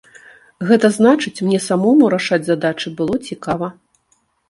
[0.69, 3.75] Гэта значыць, мне самому рашаць задачы было цікава.